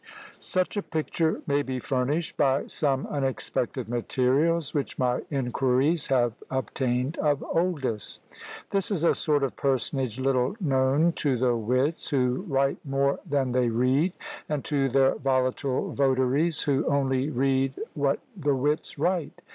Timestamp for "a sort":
9.03-9.43